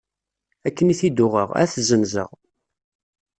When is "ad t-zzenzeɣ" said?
1.61-2.29